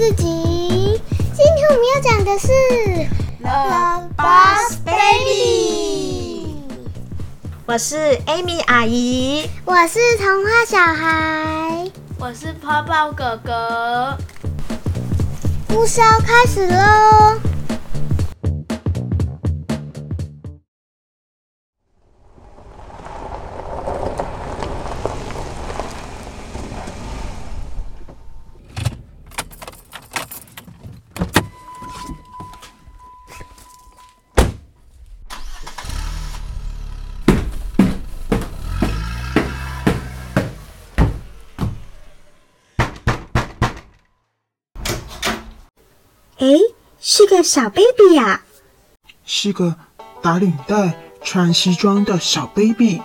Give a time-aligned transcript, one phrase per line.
[0.00, 0.22] 四集。
[0.22, 2.48] 今天我们要讲的是
[3.42, 6.56] 《The Boss Baby》。
[7.66, 14.16] 我是 Amy 阿姨，我是童话小孩，我是泡泡哥哥。
[15.68, 17.38] 故事要开始喽！
[46.40, 46.46] 哎，
[47.02, 48.40] 是个小 baby 呀、
[49.26, 49.76] 是个
[50.22, 53.02] 打领带、穿西装的小 baby。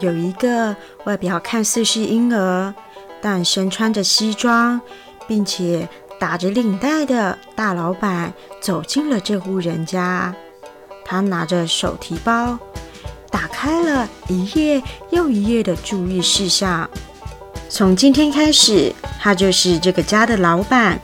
[0.00, 0.74] 有一个
[1.04, 2.74] 外表看似是婴儿，
[3.22, 4.80] 但身穿着西装，
[5.28, 10.34] 并且打着领带的大老板走进了这户人家。
[11.04, 12.58] 他拿着手提包，
[13.30, 16.90] 打开了一页又一页的注意事项。
[17.70, 20.98] 从今天开始，他就是这个家的老板，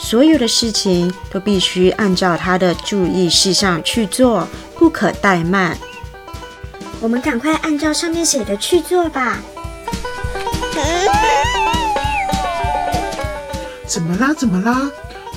[0.00, 5.76] 所有的事情都必须按照他的注意事项去做，不可怠慢。
[7.00, 9.38] 我们赶快按照上面写的去做吧。
[13.86, 14.34] 怎么啦？
[14.34, 14.90] 怎么啦？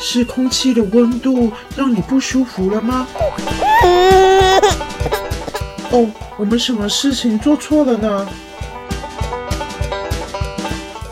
[0.00, 3.06] 是空气的温度让你不舒服了吗？
[5.90, 8.28] 哦，我们什么事情做错了呢？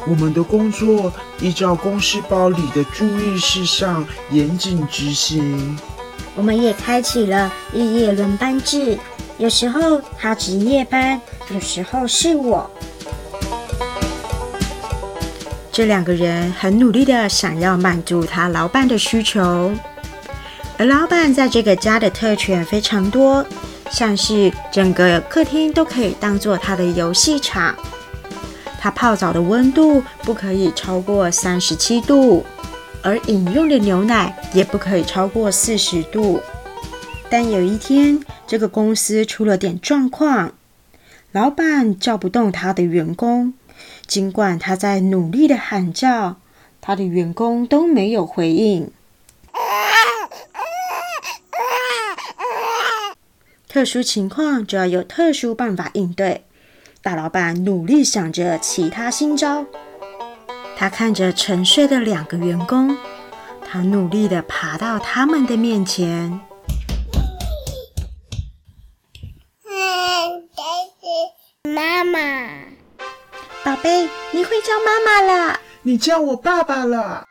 [0.07, 5.79] 我们的工作依照公司包里的注意事项严谨执行。
[6.35, 8.99] 我们也开启了日夜轮班制，
[9.39, 11.21] 有时候他值夜班，
[11.51, 12.71] 有时候是我。
[15.73, 19.71] 这两个人很努力的想要满足他老板的需求，
[20.79, 23.45] 而老板在这个家的特权非常多，
[23.91, 27.75] 像是整个客厅都可以当做他的游戏场。
[28.87, 32.47] 他泡澡的温度不可以超过三十七度，
[33.03, 36.41] 而饮用的牛奶也不可以超过四十度。
[37.29, 40.53] 但有一天，这个公司出了点状况，
[41.33, 43.55] 老板叫不动他的员工，
[44.07, 46.37] 尽管他在努力的喊叫，
[46.81, 48.93] 他的员工都没有回应。
[53.69, 56.45] 特殊情况就要有特殊办法应对。
[57.07, 59.65] 大老板努力想着其他新招。
[60.77, 62.97] 他看着沉睡的两个员工，
[63.65, 66.41] 他努力的爬到他们的面前。
[71.63, 72.19] 妈妈，
[73.65, 75.61] 宝贝，你会叫妈妈了。
[75.83, 77.25] 你叫我爸爸了。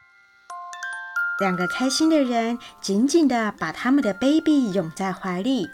[1.41, 5.68] 两个开心的人紧紧的把他们的 baby 拥在怀里。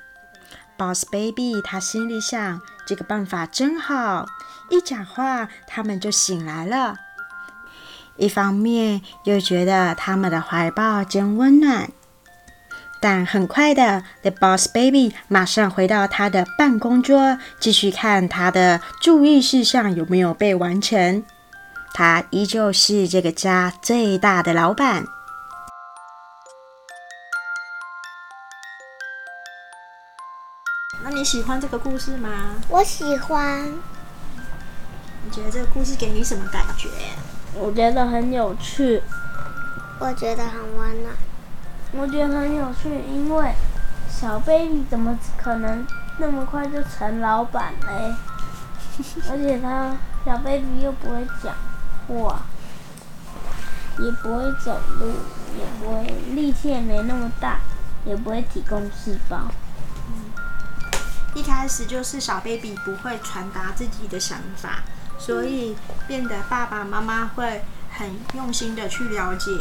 [0.82, 4.26] Boss Baby 他心里想，这个办法真好，
[4.72, 6.96] 一讲话他们就醒来了。
[8.18, 11.92] 一方面又觉得他们的怀抱真温暖。
[13.00, 21.24] 但很快的，The Boss Baby 马上回到他的办公桌，继续看他的注意事项有没有被完成。
[21.94, 25.06] 他依旧是这个家最大的老板。
[31.04, 32.56] 那你喜欢这个故事吗？
[32.70, 33.66] 我喜欢。
[35.24, 36.90] 你觉得这个故事给你什么感觉？
[37.56, 39.02] 我觉得很有趣，
[40.00, 41.16] 我觉得很温暖。
[41.94, 43.54] 我觉得很有趣，因为
[44.10, 45.86] 小 baby 怎么可能
[46.18, 48.16] 那么快就成老板嘞？
[49.30, 49.96] 而且他
[50.26, 51.54] 小 baby 又不会讲
[52.08, 52.42] 话，
[54.00, 55.08] 也不会走路，
[55.58, 57.60] 也不会力气也没那么大，
[58.06, 59.38] 也不会提供细胞。
[61.34, 64.82] 一开始就是小 baby 不会传达自己的想法，
[65.18, 65.76] 所以
[66.08, 69.52] 变得爸爸妈妈会很用心的去了解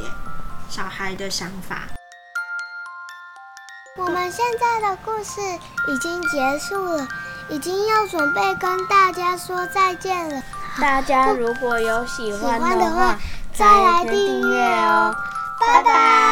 [0.69, 1.83] 小孩的想法。
[3.97, 5.41] 我们现在的故事
[5.89, 7.07] 已经结束了，
[7.49, 10.43] 已经要准备跟大家说再见了。
[10.81, 13.19] 大家如果有喜喜欢欢的的话话，，
[13.53, 15.15] 再来订阅哦。
[15.61, 16.30] 拜拜。